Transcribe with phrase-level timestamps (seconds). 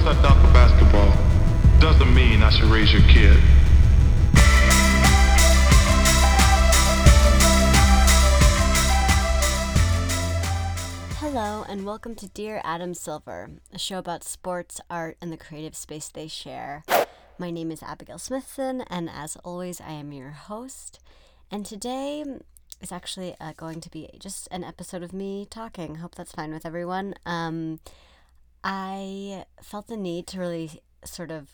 [0.00, 1.12] because I dunk a basketball
[1.78, 3.36] doesn't mean I should raise your kid.
[11.18, 15.76] Hello, and welcome to Dear Adam Silver, a show about sports, art, and the creative
[15.76, 16.82] space they share.
[17.36, 20.98] My name is Abigail Smithson, and as always, I am your host.
[21.50, 22.24] And today
[22.80, 25.96] is actually uh, going to be just an episode of me talking.
[25.96, 27.14] Hope that's fine with everyone.
[27.26, 27.80] Um,
[28.62, 31.48] I felt the need to really sort of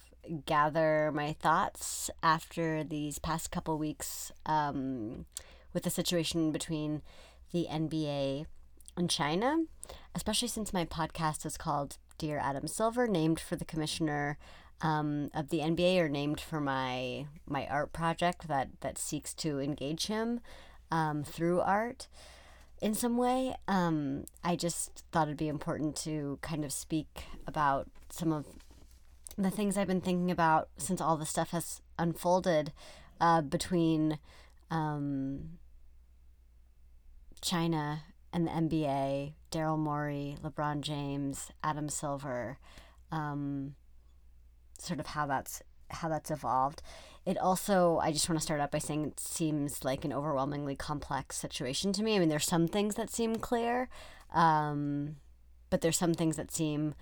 [0.45, 5.27] gather my thoughts after these past couple weeks um,
[5.73, 7.03] with the situation between
[7.53, 8.47] the NBA
[8.97, 9.65] and China,
[10.15, 14.39] especially since my podcast is called Dear Adam Silver, named for the commissioner
[14.81, 19.61] um, of the NBA or named for my my art project that that seeks to
[19.61, 20.41] engage him
[20.91, 22.09] um, through art
[22.81, 23.55] in some way.
[23.69, 28.47] Um, I just thought it'd be important to kind of speak about some of
[29.37, 32.73] the things I've been thinking about since all the stuff has unfolded
[33.21, 34.19] uh, between
[34.71, 35.59] um,
[37.41, 42.59] China and the NBA, Daryl Morey, LeBron James, Adam Silver,
[43.13, 43.75] um,
[44.79, 46.83] sort of how that's how that's evolved.
[47.27, 50.77] It also, I just want to start out by saying it seems like an overwhelmingly
[50.77, 52.15] complex situation to me.
[52.15, 53.89] I mean, there's some things that seem clear,
[54.33, 55.17] um,
[55.69, 56.95] but there's some things that seem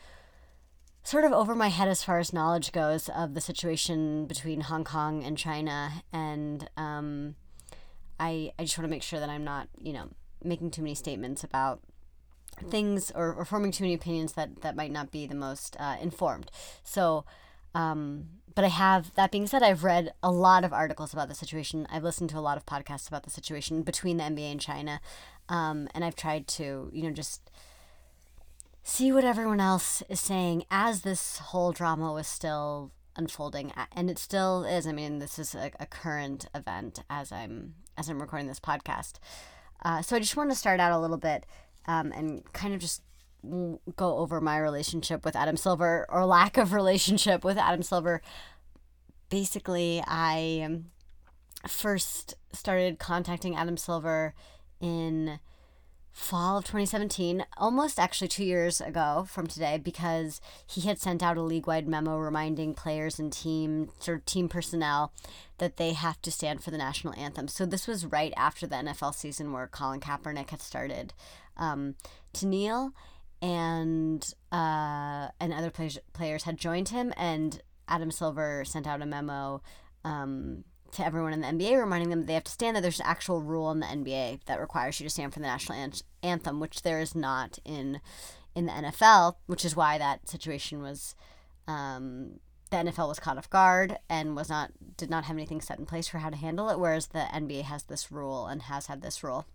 [1.02, 4.82] sort of over my head as far as knowledge goes of the situation between Hong
[4.84, 6.02] Kong and China.
[6.10, 7.34] And um,
[8.18, 10.08] I, I just want to make sure that I'm not, you know,
[10.42, 11.80] making too many statements about
[12.70, 15.96] things or, or forming too many opinions that, that might not be the most uh,
[16.00, 16.50] informed.
[16.82, 17.26] So,
[17.74, 21.34] um, but I have, that being said, I've read a lot of articles about the
[21.34, 21.88] situation.
[21.90, 25.00] I've listened to a lot of podcasts about the situation between the NBA and China.
[25.48, 27.50] Um, and I've tried to, you know, just
[28.84, 34.18] see what everyone else is saying as this whole drama was still unfolding and it
[34.18, 38.48] still is i mean this is a, a current event as i'm as i'm recording
[38.48, 39.14] this podcast
[39.84, 41.46] uh, so i just want to start out a little bit
[41.86, 43.02] um, and kind of just
[43.96, 48.22] go over my relationship with Adam Silver or lack of relationship with Adam Silver.
[49.30, 50.86] Basically, I um,
[51.66, 54.34] first started contacting Adam Silver
[54.80, 55.40] in
[56.14, 61.36] fall of 2017, almost actually two years ago from today, because he had sent out
[61.36, 65.12] a league wide memo reminding players and team sort of team personnel
[65.58, 67.48] that they have to stand for the national anthem.
[67.48, 71.12] So this was right after the NFL season where Colin Kaepernick had started
[71.56, 71.96] um,
[72.34, 72.92] to kneel
[73.44, 79.06] and uh, and other players players had joined him, and Adam Silver sent out a
[79.06, 79.60] memo
[80.02, 82.74] um, to everyone in the NBA reminding them that they have to stand.
[82.74, 85.46] That there's an actual rule in the NBA that requires you to stand for the
[85.46, 88.00] national an- anthem, which there is not in
[88.54, 91.14] in the NFL, which is why that situation was.
[91.68, 92.40] Um,
[92.70, 95.84] the NFL was caught off guard and was not did not have anything set in
[95.84, 99.02] place for how to handle it, whereas the NBA has this rule and has had
[99.02, 99.46] this rule.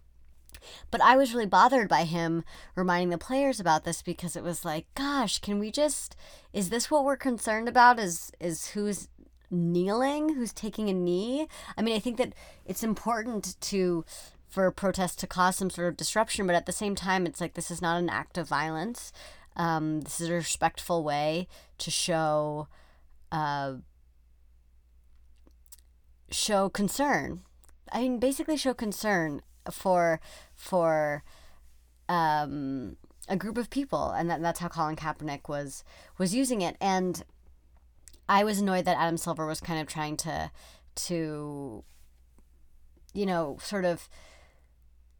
[0.92, 2.44] But I was really bothered by him
[2.76, 6.16] reminding the players about this because it was like, gosh, can we just
[6.54, 9.08] is this what we're concerned about is is who's
[9.52, 11.48] kneeling, who's taking a knee?
[11.78, 12.34] I mean, I think that
[12.66, 14.06] it's important to
[14.48, 17.54] for protests to cause some sort of disruption, but at the same time it's like
[17.54, 19.12] this is not an act of violence.
[19.56, 21.48] Um, this is a respectful way
[21.78, 22.68] to show
[23.32, 23.74] uh,
[26.32, 27.42] show concern.
[27.92, 29.42] I mean, basically show concern
[29.72, 30.20] for
[30.56, 31.24] for
[32.08, 32.98] um,
[33.28, 35.84] a group of people, and that, that's how Colin Kaepernick was
[36.18, 36.76] was using it.
[36.82, 37.24] And
[38.28, 40.52] I was annoyed that Adam Silver was kind of trying to
[40.96, 41.84] to
[43.14, 44.10] you know sort of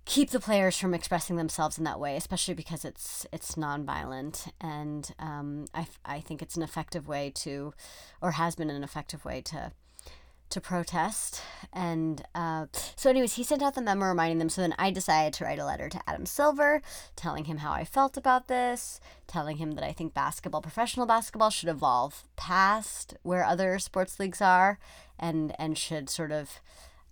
[0.10, 5.14] keep the players from expressing themselves in that way, especially because it's it's nonviolent, and
[5.20, 7.74] um, I, I think it's an effective way to,
[8.20, 9.72] or has been an effective way to
[10.50, 11.42] to protest.
[11.72, 12.66] And uh,
[12.96, 14.50] so, anyways, he sent out the memo reminding them.
[14.50, 16.82] So then I decided to write a letter to Adam Silver,
[17.16, 21.50] telling him how I felt about this, telling him that I think basketball, professional basketball,
[21.50, 24.80] should evolve past where other sports leagues are,
[25.18, 26.60] and and should sort of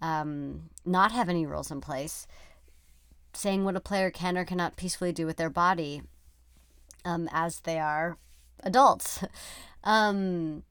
[0.01, 2.27] um, not have any rules in place,
[3.33, 6.01] saying what a player can or cannot peacefully do with their body
[7.05, 8.17] um, as they are
[8.63, 9.23] adults.
[9.83, 10.63] um,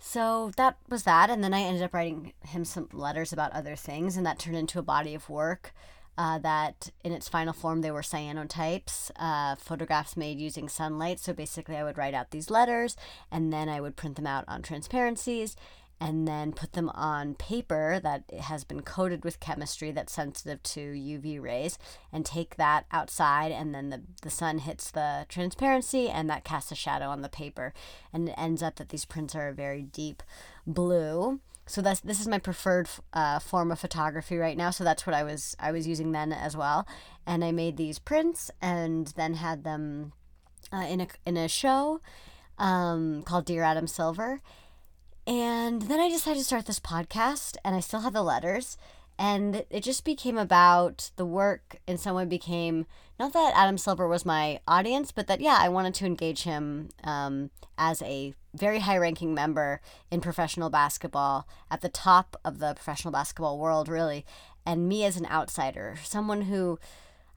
[0.00, 1.30] so that was that.
[1.30, 4.56] And then I ended up writing him some letters about other things, and that turned
[4.56, 5.72] into a body of work.
[6.18, 11.18] Uh, that in its final form they were cyanotypes, uh, photographs made using sunlight.
[11.18, 12.94] So basically, I would write out these letters
[13.30, 15.56] and then I would print them out on transparencies
[16.00, 20.80] and then put them on paper that has been coated with chemistry that's sensitive to
[20.80, 21.78] UV rays
[22.10, 26.72] and take that outside and then the, the sun hits the transparency and that casts
[26.72, 27.74] a shadow on the paper
[28.12, 30.22] and it ends up that these prints are a very deep
[30.66, 31.40] blue.
[31.66, 35.14] So that's this is my preferred uh, form of photography right now so that's what
[35.14, 36.88] i was i was using then as well.
[37.26, 40.12] And i made these prints and then had them
[40.72, 42.00] uh, in a in a show
[42.58, 44.40] um, called dear adam silver
[45.26, 48.76] and then i decided to start this podcast and i still had the letters.
[49.18, 52.86] And it just became about the work in some way became
[53.18, 56.88] not that adam silver was my audience but that yeah i wanted to engage him
[57.04, 59.80] um, as a very high ranking member
[60.10, 64.24] in professional basketball at the top of the professional basketball world really.
[64.66, 66.78] And me as an outsider someone who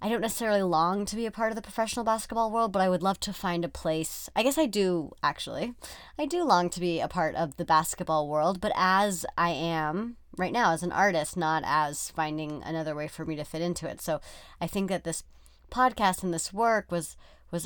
[0.04, 2.90] I don't necessarily long to be a part of the professional basketball world, but I
[2.90, 4.30] would love to find a place.
[4.36, 5.76] I guess I do, actually.
[6.20, 10.18] I do long to be a part of the basketball world, but as I am
[10.38, 13.90] right now as an artist, not as finding another way for me to fit into
[13.90, 14.02] it.
[14.02, 14.20] So
[14.60, 15.24] I think that this
[15.72, 17.16] podcast and this work was,
[17.50, 17.66] was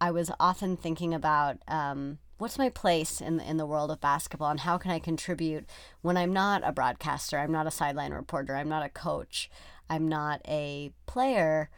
[0.00, 4.50] I was often thinking about um, what's my place in in the world of basketball
[4.50, 5.66] and how can I contribute
[6.02, 9.48] when I'm not a broadcaster, I'm not a sideline reporter, I'm not a coach.
[9.88, 11.70] I'm not a player,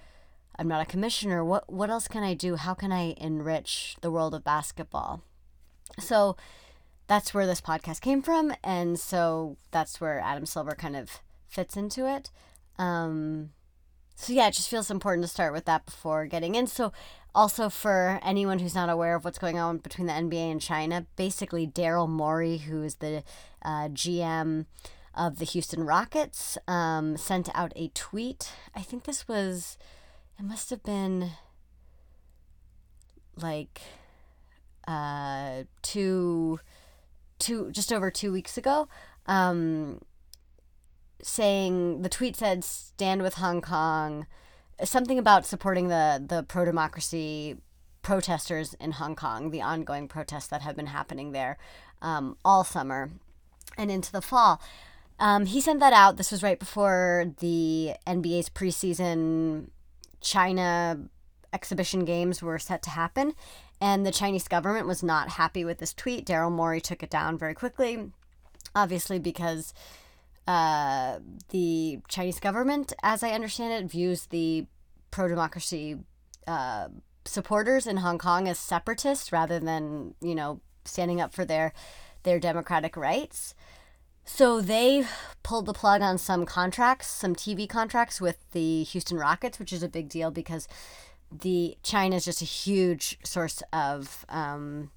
[0.58, 1.44] I'm not a commissioner.
[1.44, 2.56] What what else can I do?
[2.56, 5.22] How can I enrich the world of basketball?
[5.98, 6.36] So
[7.06, 11.76] that's where this podcast came from, and so that's where Adam Silver kind of fits
[11.76, 12.30] into it.
[12.78, 13.50] Um,
[14.14, 16.66] so yeah, it just feels important to start with that before getting in.
[16.66, 16.92] So
[17.34, 21.06] also for anyone who's not aware of what's going on between the NBA and China,
[21.14, 23.22] basically Daryl Morey, who is the
[23.62, 24.66] uh, GM
[25.18, 28.52] of the Houston Rockets um, sent out a tweet.
[28.74, 29.76] I think this was,
[30.38, 31.32] it must have been
[33.36, 33.80] like
[34.86, 36.60] uh, two,
[37.38, 38.88] two, just over two weeks ago.
[39.26, 40.00] Um,
[41.22, 44.26] saying the tweet said, "Stand with Hong Kong,"
[44.82, 47.56] something about supporting the the pro democracy
[48.02, 51.58] protesters in Hong Kong, the ongoing protests that have been happening there
[52.00, 53.10] um, all summer
[53.76, 54.62] and into the fall.
[55.20, 56.16] Um, he sent that out.
[56.16, 59.70] This was right before the NBA's preseason
[60.20, 61.08] China
[61.52, 63.34] exhibition games were set to happen.
[63.80, 66.26] And the Chinese government was not happy with this tweet.
[66.26, 68.10] Daryl Morey took it down very quickly,
[68.74, 69.72] obviously, because
[70.46, 71.18] uh,
[71.50, 74.66] the Chinese government, as I understand it, views the
[75.10, 75.98] pro democracy
[76.46, 76.88] uh,
[77.24, 81.72] supporters in Hong Kong as separatists rather than, you know, standing up for their,
[82.24, 83.54] their democratic rights.
[84.30, 85.04] So they
[85.42, 89.82] pulled the plug on some contracts, some TV contracts with the Houston Rockets, which is
[89.82, 90.68] a big deal because
[91.32, 94.90] the China is just a huge source of um,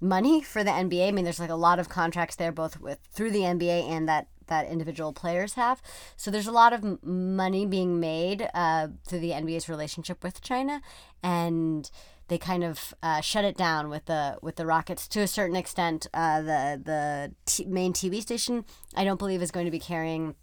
[0.00, 1.06] money for the NBA.
[1.06, 4.08] I mean, there's like a lot of contracts there, both with through the NBA and
[4.08, 5.80] that that individual players have.
[6.16, 10.82] So there's a lot of money being made uh, through the NBA's relationship with China,
[11.22, 11.88] and
[12.28, 15.56] they kind of uh, shut it down with the with the Rockets to a certain
[15.56, 16.06] extent.
[16.14, 18.64] Uh, the the t- main TV station
[18.94, 20.34] I don't believe is going to be carrying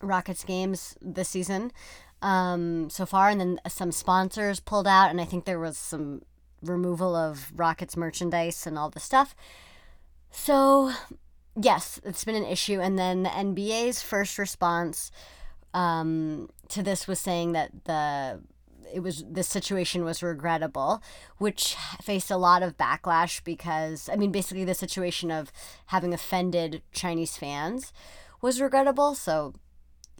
[0.00, 1.72] Rockets games this season
[2.22, 6.22] um, so far, and then some sponsors pulled out, and I think there was some
[6.62, 9.34] removal of Rockets merchandise and all the stuff.
[10.30, 10.92] So
[11.60, 15.10] yes, it's been an issue, and then the NBA's first response
[15.74, 18.40] um, to this was saying that the
[18.92, 21.02] it was this situation was regrettable,
[21.38, 25.52] which faced a lot of backlash because I mean basically the situation of
[25.86, 27.92] having offended Chinese fans
[28.40, 29.14] was regrettable.
[29.14, 29.54] So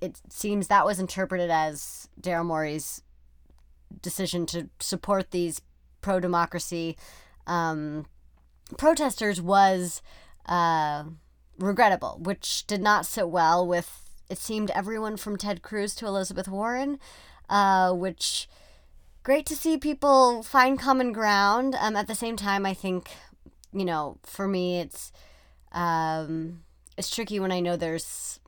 [0.01, 3.03] it seems that was interpreted as Daryl Morey's
[4.03, 5.61] decision to support these
[6.01, 6.97] pro democracy
[7.47, 8.07] um,
[8.79, 10.03] protesters was
[10.47, 11.05] uh,
[11.59, 16.47] regrettable, which did not sit well with it seemed everyone from Ted Cruz to Elizabeth
[16.47, 17.01] Warren,
[17.49, 18.49] uh, which
[19.23, 21.77] great to see people find common ground.
[21.81, 23.11] Um, at the same time, I think,
[23.73, 25.13] you know, for me, it's
[25.73, 26.63] um,
[26.97, 28.41] it's tricky when I know there's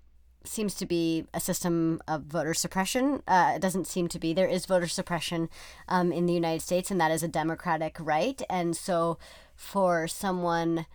[0.44, 3.22] seems to be a system of voter suppression.
[3.28, 4.32] Uh, it doesn't seem to be.
[4.32, 5.48] There is voter suppression
[5.88, 8.42] um, in the United States, and that is a democratic right.
[8.50, 9.18] And so,
[9.54, 10.86] for someone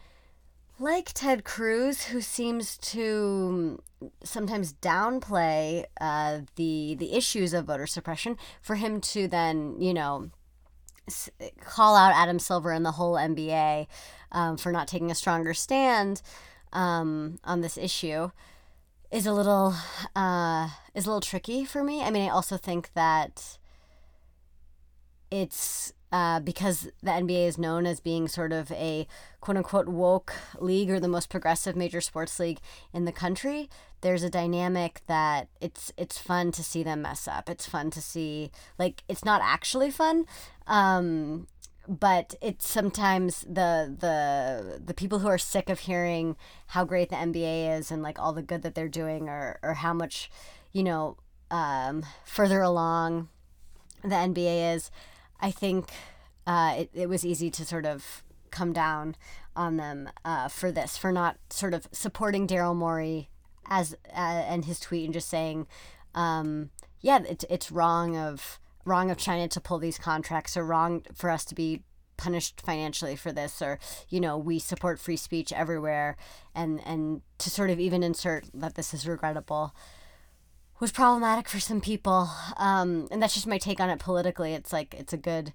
[0.80, 3.82] like Ted Cruz, who seems to
[4.24, 10.30] sometimes downplay uh, the the issues of voter suppression, for him to then you know
[11.62, 13.88] call out Adam Silver and the whole NBA
[14.32, 16.22] um, for not taking a stronger stand
[16.74, 18.30] um, on this issue
[19.12, 19.74] is a little
[20.16, 22.04] uh, is a little tricky for me.
[22.04, 23.58] I mean, I also think that
[25.32, 29.08] it's uh, because the NBA is known as being sort of a
[29.42, 32.60] quote unquote woke league or the most progressive major sports league
[32.94, 33.70] in the country,
[34.02, 37.50] there's a dynamic that it's it's fun to see them mess up.
[37.50, 40.26] It's fun to see like it's not actually fun.
[40.66, 41.48] Um,
[41.88, 46.36] but it's sometimes the the the people who are sick of hearing
[46.68, 49.76] how great the NBA is and like all the good that they're doing or or
[49.76, 50.30] how much
[50.74, 51.18] you know
[51.50, 53.30] um, further along
[54.04, 54.92] the NBA is
[55.40, 55.90] I think
[56.46, 59.16] uh, it, it was easy to sort of come down
[59.56, 63.30] on them uh, for this, for not sort of supporting Daryl Morey
[63.70, 65.68] as uh, and his tweet and just saying,
[66.16, 66.70] um,
[67.02, 71.30] yeah, it's it's wrong of wrong of China to pull these contracts or wrong for
[71.30, 71.84] us to be
[72.16, 73.78] punished financially for this or
[74.10, 76.16] you know we support free speech everywhere.
[76.56, 79.76] And and to sort of even insert that this is regrettable
[80.80, 82.30] was problematic for some people.
[82.58, 84.54] Um, and that's just my take on it politically.
[84.54, 85.54] It's like it's a good,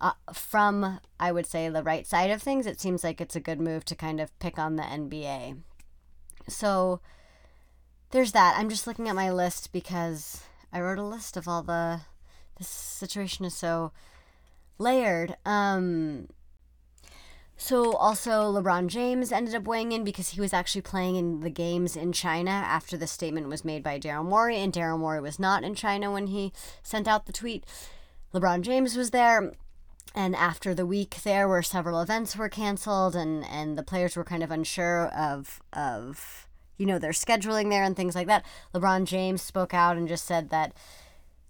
[0.00, 3.40] uh, from I would say the right side of things, it seems like it's a
[3.40, 5.58] good move to kind of pick on the NBA.
[6.48, 7.00] So
[8.10, 8.56] there's that.
[8.58, 12.02] I'm just looking at my list because I wrote a list of all the.
[12.58, 13.92] This situation is so
[14.78, 15.36] layered.
[15.46, 16.28] Um,
[17.60, 21.50] so also LeBron James ended up weighing in because he was actually playing in the
[21.50, 25.40] games in China after the statement was made by Daryl Morey, and Daryl Morey was
[25.40, 26.52] not in China when he
[26.84, 27.66] sent out the tweet.
[28.32, 29.52] LeBron James was there,
[30.14, 34.24] and after the week there where several events were canceled and and the players were
[34.24, 36.46] kind of unsure of of
[36.76, 38.44] you know their scheduling there and things like that.
[38.72, 40.72] LeBron James spoke out and just said that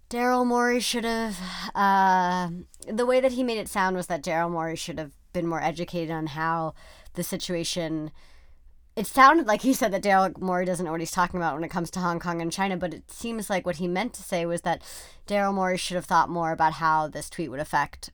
[0.09, 1.37] Daryl Morey should have.
[1.75, 2.49] Uh,
[2.87, 5.61] the way that he made it sound was that Daryl Morey should have been more
[5.61, 6.73] educated on how
[7.13, 8.11] the situation.
[8.95, 11.63] It sounded like he said that Daryl Morey doesn't know what he's talking about when
[11.63, 14.23] it comes to Hong Kong and China, but it seems like what he meant to
[14.23, 14.81] say was that
[15.27, 18.09] Daryl Morey should have thought more about how this tweet would affect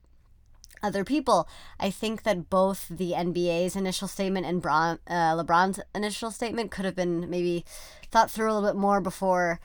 [0.84, 1.48] other people.
[1.80, 6.86] I think that both the NBA's initial statement and Bron, uh, LeBron's initial statement could
[6.86, 7.66] have been maybe
[8.12, 9.60] thought through a little bit more before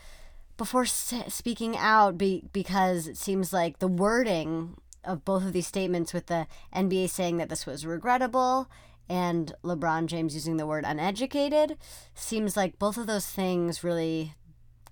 [0.56, 6.12] before speaking out be, because it seems like the wording of both of these statements
[6.12, 8.68] with the NBA saying that this was regrettable
[9.10, 11.76] and LeBron James using the word uneducated
[12.14, 14.34] seems like both of those things really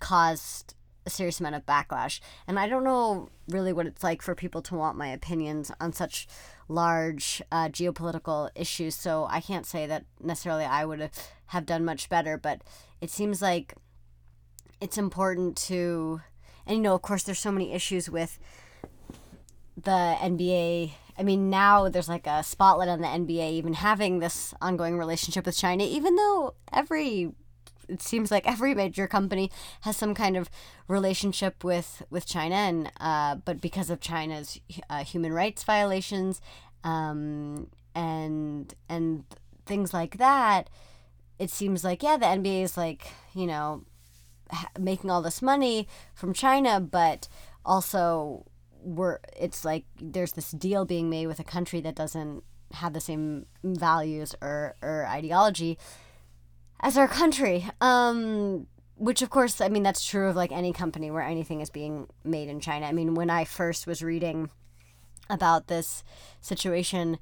[0.01, 0.75] caused
[1.07, 2.19] a serious amount of backlash.
[2.47, 5.93] And I don't know really what it's like for people to want my opinions on
[5.93, 6.27] such
[6.69, 8.97] large uh, geopolitical issues.
[8.97, 11.11] So I can't say that necessarily I would
[11.47, 12.63] have done much better, but
[13.01, 13.75] it seems like
[14.81, 16.21] it's important to,
[16.67, 18.39] and you know, of course, there's so many issues with
[19.85, 20.93] the NBA.
[21.19, 25.47] I mean, now there's like a spotlight on the NBA even having this ongoing relationship
[25.47, 27.33] with China, even though every
[27.89, 30.51] it seems like every major company has some kind of
[30.87, 36.41] relationship with with China, and uh, but because of China's uh, human rights violations,
[36.85, 39.25] um, and and
[39.67, 40.71] things like that,
[41.39, 43.85] it seems like yeah, the NBA is like you know
[44.79, 47.29] making all this money from China, but
[47.65, 48.47] also
[48.83, 52.43] we're it's like there's this deal being made with a country that doesn't
[52.73, 55.79] have the same values or, or ideology
[56.81, 57.67] as our country.
[57.81, 58.67] Um,
[58.97, 62.09] which of course, I mean that's true of like any company where anything is being
[62.25, 62.87] made in China.
[62.87, 64.51] I mean, when I first was reading
[65.31, 66.03] about this
[66.41, 67.19] situation,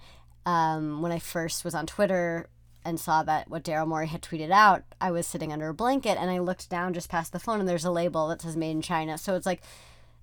[0.46, 2.48] um, when I first was on Twitter
[2.84, 6.16] and saw that what Daryl Morey had tweeted out, I was sitting under a blanket
[6.18, 8.70] and I looked down just past the phone and there's a label that says made
[8.70, 9.18] in China.
[9.18, 9.62] So it's like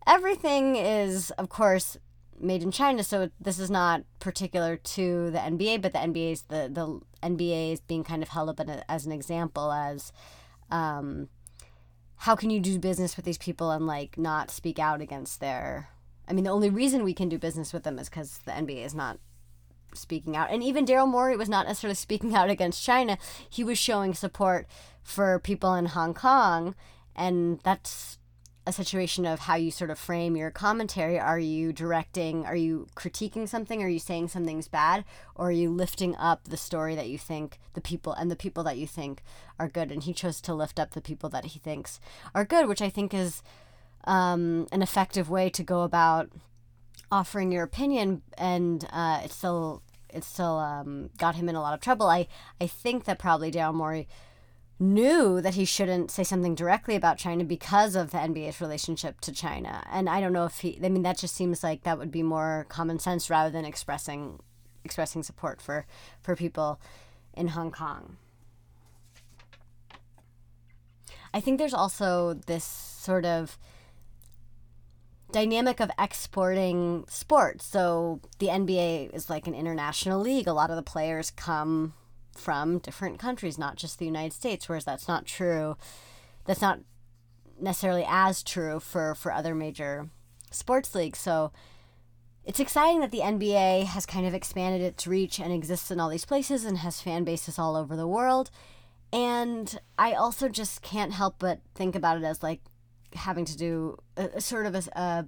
[0.07, 1.97] everything is, of course,
[2.39, 3.03] made in China.
[3.03, 7.73] So this is not particular to the NBA, but the NBA is the the NBA
[7.73, 10.11] is being kind of held up as an example as.
[10.71, 11.29] Um,
[12.23, 15.89] how can you do business with these people and like not speak out against their
[16.25, 18.85] I mean the only reason we can do business with them is cuz the NBA
[18.85, 19.19] is not
[19.93, 20.49] speaking out.
[20.49, 23.17] And even Daryl Morey was not necessarily speaking out against China.
[23.49, 24.67] He was showing support
[25.03, 26.75] for people in Hong Kong
[27.15, 28.17] and that's
[28.65, 31.19] a situation of how you sort of frame your commentary.
[31.19, 33.83] Are you directing, are you critiquing something?
[33.83, 35.03] Are you saying something's bad?
[35.35, 38.63] Or are you lifting up the story that you think the people and the people
[38.63, 39.21] that you think
[39.59, 39.91] are good?
[39.91, 41.99] And he chose to lift up the people that he thinks
[42.33, 43.43] are good, which I think is
[44.05, 46.29] um, an effective way to go about
[47.11, 48.21] offering your opinion.
[48.37, 52.07] And uh, it still, it still um, got him in a lot of trouble.
[52.07, 52.27] I,
[52.61, 54.07] I think that probably Daryl Morey
[54.79, 59.31] knew that he shouldn't say something directly about China because of the NBA's relationship to
[59.31, 59.85] China.
[59.91, 62.23] And I don't know if he I mean that just seems like that would be
[62.23, 64.39] more common sense rather than expressing
[64.83, 65.85] expressing support for
[66.21, 66.79] for people
[67.33, 68.17] in Hong Kong.
[71.33, 73.57] I think there's also this sort of
[75.31, 77.65] dynamic of exporting sports.
[77.65, 80.47] So the NBA is like an international league.
[80.47, 81.93] A lot of the players come
[82.35, 85.77] from different countries, not just the United States, whereas that's not true.
[86.45, 86.79] That's not
[87.59, 90.09] necessarily as true for, for other major
[90.51, 91.19] sports leagues.
[91.19, 91.51] So
[92.45, 96.09] it's exciting that the NBA has kind of expanded its reach and exists in all
[96.09, 98.51] these places and has fan bases all over the world.
[99.13, 102.61] And I also just can't help but think about it as like
[103.13, 105.25] having to do a, a sort of a, a,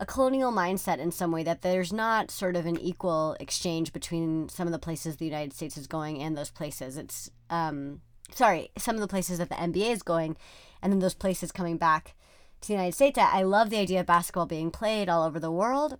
[0.00, 4.48] a colonial mindset in some way that there's not sort of an equal exchange between
[4.48, 6.96] some of the places the United States is going and those places.
[6.96, 8.00] It's um
[8.34, 10.36] sorry, some of the places that the NBA is going,
[10.80, 12.14] and then those places coming back
[12.62, 13.18] to the United States.
[13.18, 15.98] I love the idea of basketball being played all over the world.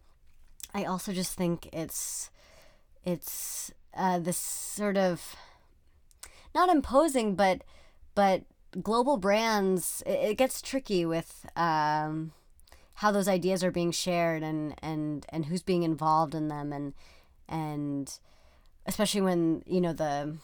[0.72, 2.30] I also just think it's
[3.04, 5.36] it's uh, this sort of
[6.54, 7.64] not imposing, but
[8.14, 8.44] but
[8.82, 10.02] global brands.
[10.06, 12.32] It, it gets tricky with um,
[13.00, 16.92] how those ideas are being shared and and and who's being involved in them and
[17.48, 18.18] and
[18.84, 20.36] especially when you know the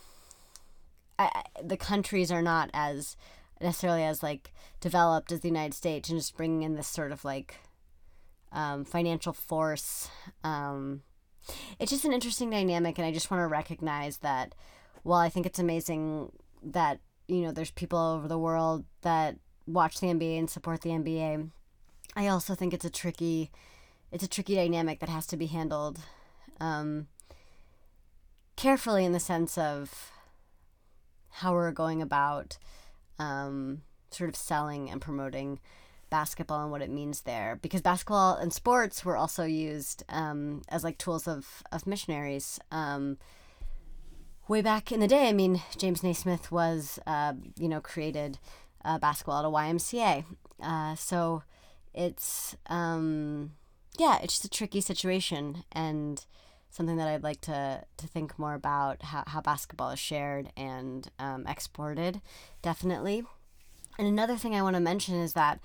[1.19, 3.15] I, the countries are not as
[3.61, 7.27] necessarily as like developed as the United States and just bringing in this sort of
[7.27, 7.57] like
[8.53, 10.09] um, financial force.
[10.43, 11.03] Um,
[11.79, 14.55] it's just an interesting dynamic, and I just want to recognize that
[15.03, 16.33] while I think it's amazing
[16.63, 19.37] that you know there's people all over the world that
[19.67, 21.51] watch the NBA and support the NBA,
[22.17, 23.51] I also think it's a tricky,
[24.11, 26.01] it's a tricky dynamic that has to be handled
[26.59, 27.09] um,
[28.57, 30.11] carefully in the sense of
[31.29, 32.57] how we're going about
[33.19, 35.61] um, sort of selling and promoting
[36.09, 37.59] basketball and what it means there.
[37.61, 43.19] Because basketball and sports were also used um, as like tools of, of missionaries um,
[44.49, 45.29] way back in the day.
[45.29, 48.39] I mean james naismith was uh, you know created
[48.85, 49.49] uh, basketball at a.
[49.49, 50.25] Ymca
[50.63, 51.43] uh, so
[51.97, 53.53] it's um,
[53.99, 56.25] yeah it's just a tricky situation and
[56.71, 61.11] something that i'd like to, to think more about how, how basketball is shared and
[61.19, 62.21] um, exported
[62.63, 63.25] definitely.
[63.99, 65.61] And another thing i want to mention is that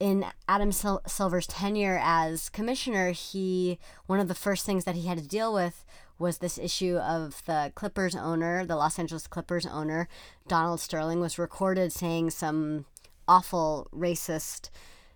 [0.00, 5.06] in Adam Sil- Silver's tenure as commissioner, he one of the first things that he
[5.06, 5.84] had to deal with
[6.18, 10.08] was this issue of the Clippers owner, the Los Angeles Clippers owner,
[10.46, 12.86] Donald Sterling, was recorded saying some
[13.26, 14.70] awful racist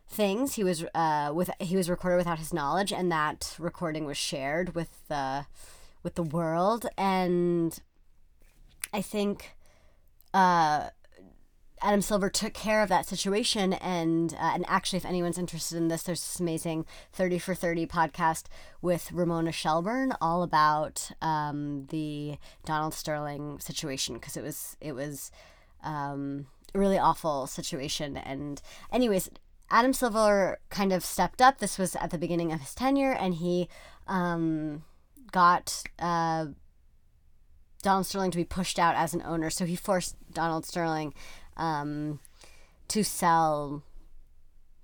[0.08, 0.54] things.
[0.54, 4.74] He was uh, with he was recorded without his knowledge, and that recording was shared
[4.74, 5.46] with the
[6.02, 6.86] with the world.
[6.96, 7.78] And
[8.92, 9.56] I think
[10.32, 10.88] uh,
[11.82, 15.88] Adam Silver took care of that situation, and uh, and actually, if anyone's interested in
[15.88, 18.44] this, there's this amazing Thirty for Thirty podcast
[18.80, 25.30] with Ramona Shelburne, all about um, the Donald Sterling situation because it was it was
[25.84, 28.16] um, really awful situation.
[28.16, 28.60] And
[28.92, 29.30] anyways,
[29.70, 31.58] Adam Silver kind of stepped up.
[31.58, 33.68] This was at the beginning of his tenure, and he
[34.06, 34.84] um,
[35.32, 35.82] got.
[35.98, 36.46] Uh,
[37.82, 41.14] Donald Sterling to be pushed out as an owner, so he forced Donald Sterling
[41.56, 42.20] um,
[42.88, 43.82] to sell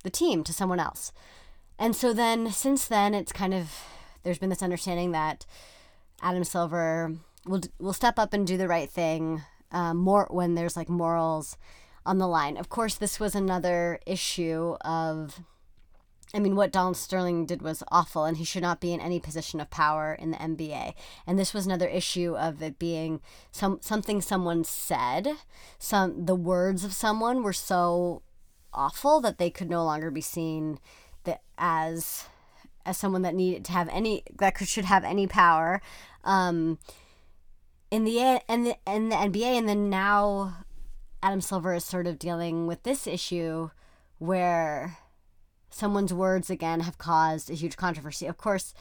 [0.04, 1.12] the team to someone else.
[1.78, 3.70] And so then, since then, it's kind of
[4.22, 5.44] there's been this understanding that
[6.22, 7.16] Adam Silver
[7.46, 9.42] will will step up and do the right thing
[9.72, 11.56] um, more when there's like morals
[12.06, 12.56] on the line.
[12.56, 15.40] Of course, this was another issue of
[16.34, 19.20] I mean, what Donald Sterling did was awful, and he should not be in any
[19.20, 20.94] position of power in the NBA.
[21.28, 23.20] And this was another issue of it being
[23.52, 25.28] some something someone said.
[25.78, 28.22] Some the words of someone were so
[28.72, 30.80] awful that they could no longer be seen
[31.22, 32.24] that as
[32.84, 35.80] as someone that needed to have any that could should have any power.
[36.24, 36.78] Um,
[37.92, 40.64] in the and the in the NBA, and then now
[41.24, 43.70] Adam Silver is sort of dealing with this issue
[44.18, 44.98] where
[45.70, 48.26] someone's words again have caused a huge controversy.
[48.26, 48.74] Of course,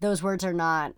[0.00, 0.94] those words are not.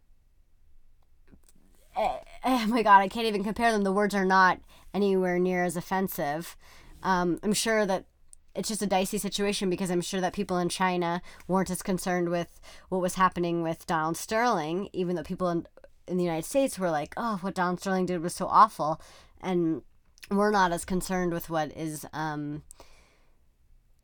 [1.98, 3.84] Eh, oh my god, I can't even compare them.
[3.84, 4.58] The words are not
[4.94, 6.56] anywhere near as offensive.
[7.02, 8.06] Um, I'm sure that
[8.54, 12.30] it's just a dicey situation because I'm sure that people in China weren't as concerned
[12.30, 15.66] with what was happening with Donald Sterling, even though people in,
[16.08, 18.98] in the United States were like, oh, what Donald Sterling did was so awful.
[19.42, 19.82] And
[20.30, 22.62] we're not as concerned with what is um,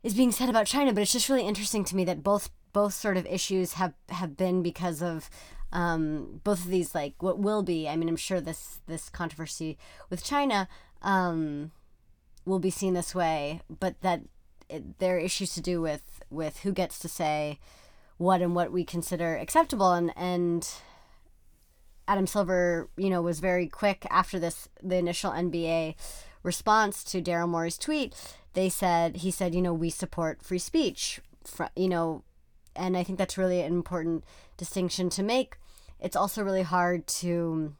[0.03, 2.93] is being said about China, but it's just really interesting to me that both both
[2.93, 5.29] sort of issues have have been because of
[5.71, 7.87] um, both of these like what will be.
[7.87, 9.77] I mean, I'm sure this this controversy
[10.09, 10.67] with China
[11.01, 11.71] um,
[12.45, 14.21] will be seen this way, but that
[14.69, 17.59] it, there are issues to do with with who gets to say
[18.17, 20.69] what and what we consider acceptable, and and
[22.07, 25.95] Adam Silver, you know, was very quick after this the initial NBA
[26.43, 28.13] response to Daryl Morey's tweet
[28.53, 32.23] they said he said you know we support free speech fr- you know,
[32.75, 34.23] and I think that's really an important
[34.57, 35.57] distinction to make.
[35.99, 37.75] It's also really hard to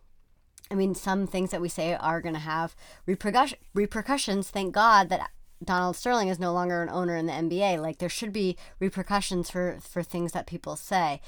[0.71, 3.61] I mean, some things that we say are going to have repercussions.
[3.73, 4.49] Repercussions.
[4.49, 5.29] Thank God that
[5.63, 7.79] Donald Sterling is no longer an owner in the NBA.
[7.79, 11.21] Like there should be repercussions for for things that people say.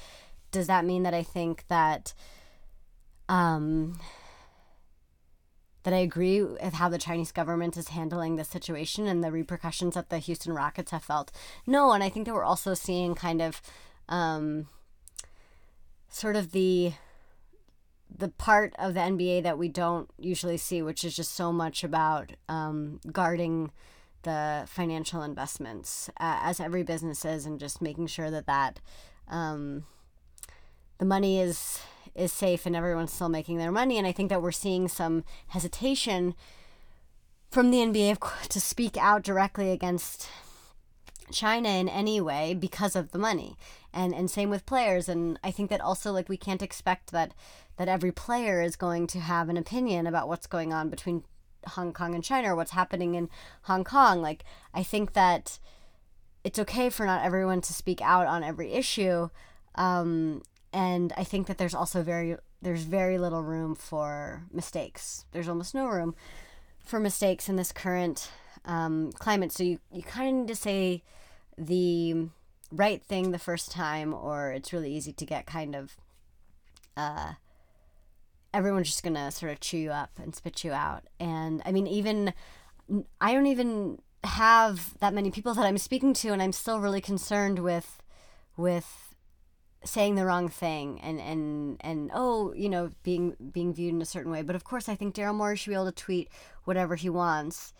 [0.50, 2.14] Does that mean that I think that
[3.28, 3.98] um
[5.82, 9.94] that I agree with how the Chinese government is handling the situation and the repercussions
[9.94, 11.30] that the Houston Rockets have felt?
[11.64, 13.62] No, and I think that we're also seeing kind of
[14.08, 14.68] um
[16.08, 16.92] sort of the
[18.18, 21.84] the part of the NBA that we don't usually see, which is just so much
[21.84, 23.70] about um, guarding
[24.22, 28.80] the financial investments, uh, as every business is, and just making sure that that
[29.28, 29.84] um,
[30.98, 31.80] the money is
[32.14, 33.98] is safe and everyone's still making their money.
[33.98, 36.34] And I think that we're seeing some hesitation
[37.50, 40.28] from the NBA to speak out directly against
[41.32, 43.56] China in any way because of the money.
[43.92, 47.32] And and same with players and I think that also like we can't expect that
[47.76, 51.24] that every player is going to have an opinion about what's going on between
[51.68, 53.28] Hong Kong and China or what's happening in
[53.62, 54.22] Hong Kong.
[54.22, 55.58] Like I think that
[56.44, 59.30] it's okay for not everyone to speak out on every issue.
[59.74, 60.42] Um,
[60.76, 65.24] and I think that there's also very there's very little room for mistakes.
[65.32, 66.14] There's almost no room
[66.84, 68.30] for mistakes in this current
[68.66, 69.52] um, climate.
[69.52, 71.02] So you, you kind of need to say
[71.56, 72.28] the
[72.70, 75.96] right thing the first time, or it's really easy to get kind of
[76.94, 77.32] uh,
[78.52, 81.04] everyone's just gonna sort of chew you up and spit you out.
[81.18, 82.34] And I mean, even
[83.18, 87.00] I don't even have that many people that I'm speaking to, and I'm still really
[87.00, 88.02] concerned with
[88.58, 89.05] with
[89.84, 94.06] saying the wrong thing and and and oh you know being being viewed in a
[94.06, 96.28] certain way but of course i think daryl morey should be able to tweet
[96.64, 97.72] whatever he wants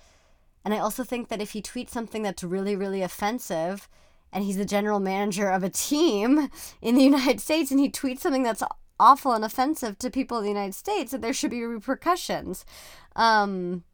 [0.67, 3.89] and I also think that if he tweets something that's really, really offensive,
[4.33, 6.51] and he's the general manager of a team
[6.83, 8.65] in the United States, and he tweets something that's
[8.99, 12.65] awful and offensive to people in the United States, that there should be repercussions.
[13.15, 13.85] Um,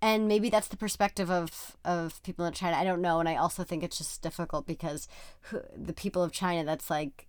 [0.00, 2.78] and maybe that's the perspective of, of people in China.
[2.78, 3.20] I don't know.
[3.20, 5.08] And I also think it's just difficult because
[5.42, 7.27] who, the people of China, that's like,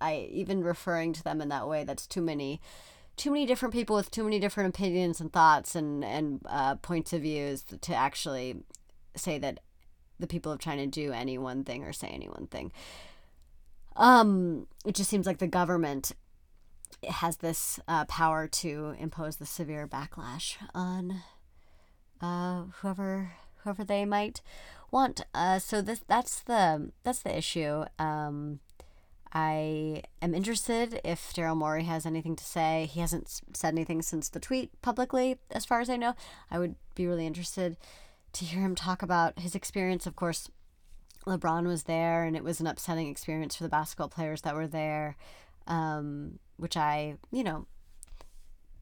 [0.00, 2.60] I even referring to them in that way, that's too many
[3.16, 7.12] too many different people with too many different opinions and thoughts and and uh, points
[7.12, 8.56] of views to actually
[9.16, 9.60] say that
[10.18, 12.72] the people of China do any one thing or say any one thing.
[13.96, 16.12] Um, it just seems like the government
[17.08, 21.22] has this uh, power to impose the severe backlash on
[22.20, 24.42] uh, whoever whoever they might
[24.90, 25.22] want.
[25.34, 27.84] Uh, so this that's the that's the issue.
[27.98, 28.60] Um,
[29.36, 32.88] I am interested if Daryl Morey has anything to say.
[32.90, 36.14] He hasn't said anything since the tweet publicly, as far as I know.
[36.50, 37.76] I would be really interested
[38.32, 40.06] to hear him talk about his experience.
[40.06, 40.48] Of course,
[41.26, 44.66] LeBron was there, and it was an upsetting experience for the basketball players that were
[44.66, 45.16] there,
[45.66, 47.66] um, which I, you know,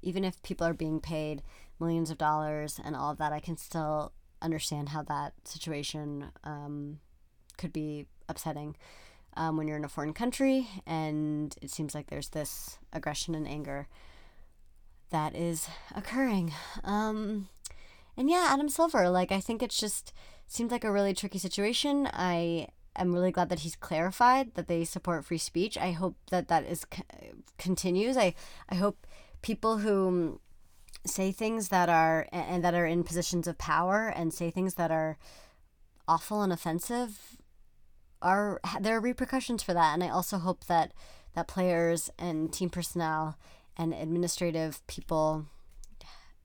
[0.03, 1.43] even if people are being paid
[1.81, 7.01] millions of dollars and all of that, I can still understand how that situation um,
[7.59, 8.77] could be upsetting
[9.37, 13.49] um, when you're in a foreign country, and it seems like there's this aggression and
[13.49, 13.89] anger
[15.11, 16.53] that is occurring.
[16.83, 17.49] Um,
[18.17, 20.13] and yeah, Adam Silver, like I think it's just
[20.47, 22.09] seems like a really tricky situation.
[22.13, 25.77] I am really glad that he's clarified that they support free speech.
[25.77, 26.87] I hope that that is
[27.59, 28.17] continues.
[28.17, 28.35] I
[28.69, 29.07] I hope
[29.43, 30.41] people who
[31.07, 34.91] say things that are and that are in positions of power and say things that
[34.91, 35.19] are
[36.07, 37.34] awful and offensive
[38.25, 40.93] are there are repercussions for that, and I also hope that
[41.35, 43.37] that players and team personnel
[43.77, 45.47] and administrative people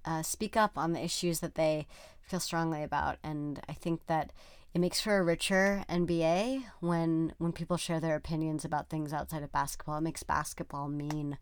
[0.06, 1.88] uh, speak up on the issues that they
[2.22, 3.18] feel strongly about.
[3.24, 4.32] And I think that
[4.74, 9.44] it makes for a richer NBA when when people share their opinions about things outside
[9.44, 9.98] of basketball.
[9.98, 11.38] It makes basketball mean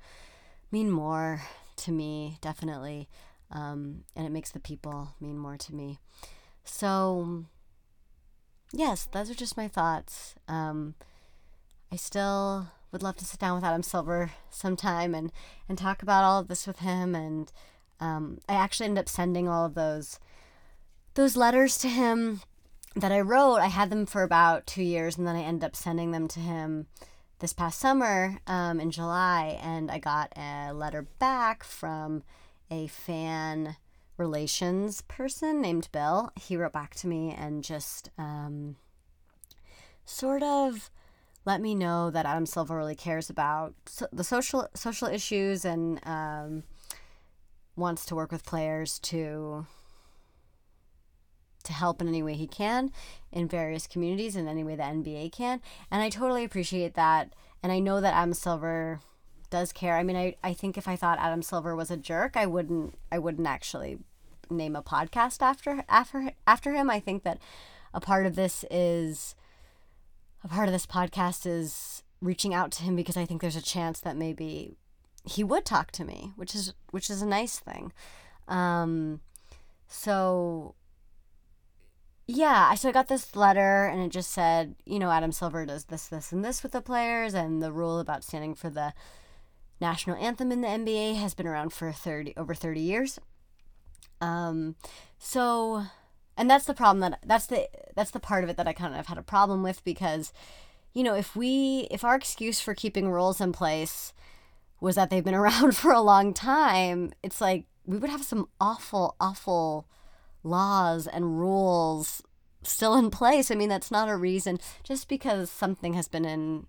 [0.72, 1.42] mean more
[1.78, 3.08] to me, definitely,
[3.52, 6.00] um, and it makes the people mean more to me.
[6.64, 7.46] So
[8.74, 10.36] yes, those are just my thoughts.
[10.48, 10.96] Um,
[11.92, 15.32] I still would love to sit down with Adam Silver sometime and,
[15.68, 17.16] and talk about all of this with him.
[17.16, 17.52] And
[18.00, 20.20] um, I actually ended up sending all of those
[21.16, 22.42] those letters to him
[22.96, 23.58] that I wrote.
[23.58, 26.40] I had them for about two years, and then I ended up sending them to
[26.40, 26.86] him
[27.40, 29.60] this past summer um, in July.
[29.62, 32.24] And I got a letter back from
[32.70, 33.78] a fan
[34.18, 36.32] relations person named Bill.
[36.36, 38.76] He wrote back to me and just um,
[40.06, 40.90] sort of
[41.46, 46.00] let me know that Adam Silver really cares about so the social social issues and
[46.06, 46.64] um,
[47.76, 49.66] wants to work with players to
[51.64, 52.92] to help in any way he can
[53.32, 55.62] in various communities in any way the NBA can.
[55.92, 57.34] And I totally appreciate that.
[57.62, 59.00] And I know that Adam Silver
[59.50, 59.96] does care.
[59.96, 62.98] I mean, I, I think if I thought Adam Silver was a jerk, I wouldn't
[63.12, 64.00] I wouldn't actually
[64.50, 66.90] name a podcast after after after him.
[66.90, 67.40] I think that
[67.94, 69.36] a part of this is
[70.44, 73.62] a part of this podcast is reaching out to him because I think there's a
[73.62, 74.78] chance that maybe
[75.24, 77.92] he would talk to me, which is which is a nice thing.
[78.48, 79.22] Um,
[79.88, 80.76] so
[82.28, 85.66] yeah, I so I got this letter and it just said, you know, Adam Silver
[85.66, 88.94] does this, this, and this with the players, and the rule about standing for the
[89.80, 93.20] national anthem in the NBA has been around for 30 over 30 years.
[94.20, 94.76] Um,
[95.18, 95.84] so
[96.38, 98.96] and that's the problem that that's the that's the part of it that I kind
[98.96, 100.32] of had a problem with because
[100.94, 104.14] you know, if we if our excuse for keeping rules in place
[104.80, 108.48] was that they've been around for a long time, it's like we would have some
[108.60, 109.88] awful awful
[110.44, 112.22] laws and rules
[112.64, 113.52] still in place.
[113.52, 116.68] I mean, that's not a reason just because something has been in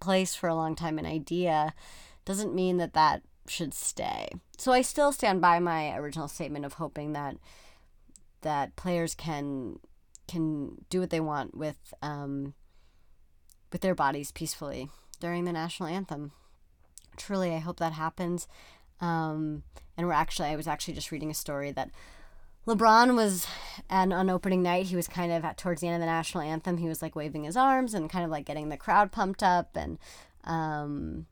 [0.00, 1.72] place for a long time an idea
[2.24, 4.28] doesn't mean that that should stay.
[4.56, 7.36] So I still stand by my original statement of hoping that
[8.42, 9.78] that players can
[10.26, 12.54] can do what they want with um,
[13.72, 14.88] with their bodies peacefully
[15.20, 16.32] during the national anthem.
[17.16, 18.48] Truly, I hope that happens.
[19.00, 19.62] Um,
[19.96, 21.90] and we're actually, I was actually just reading a story that
[22.66, 23.46] LeBron was,
[23.90, 26.42] and on opening night, he was kind of at towards the end of the national
[26.42, 26.78] anthem.
[26.78, 29.76] He was like waving his arms and kind of like getting the crowd pumped up,
[29.76, 29.98] and
[30.44, 31.26] um,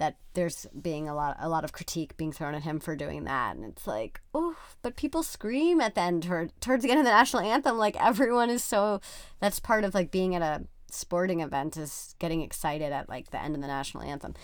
[0.00, 3.24] that there's being a lot a lot of critique being thrown at him for doing
[3.24, 3.54] that.
[3.54, 7.04] And it's like oh but people scream at the end toward, towards the end of
[7.04, 7.76] the national anthem.
[7.76, 9.00] Like everyone is so
[9.40, 13.40] that's part of like being at a sporting event is getting excited at like the
[13.40, 14.34] end of the national anthem.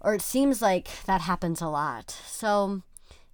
[0.00, 2.10] Or it seems like that happens a lot.
[2.10, 2.82] So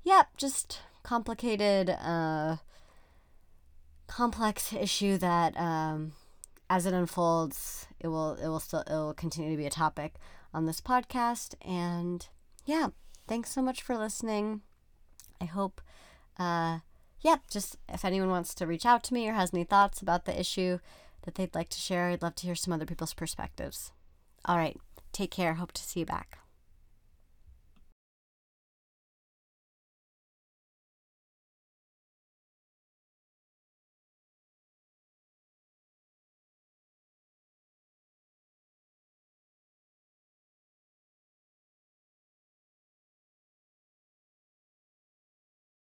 [0.02, 2.56] yeah just complicated uh
[4.08, 6.12] complex issue that um
[6.68, 10.14] as it unfolds it will it will still it will continue to be a topic
[10.54, 11.54] on this podcast.
[11.62, 12.26] And
[12.64, 12.88] yeah,
[13.26, 14.62] thanks so much for listening.
[15.40, 15.80] I hope,
[16.38, 16.78] uh,
[17.20, 20.24] yeah, just if anyone wants to reach out to me or has any thoughts about
[20.24, 20.78] the issue
[21.22, 23.92] that they'd like to share, I'd love to hear some other people's perspectives.
[24.44, 24.76] All right,
[25.12, 25.54] take care.
[25.54, 26.41] Hope to see you back.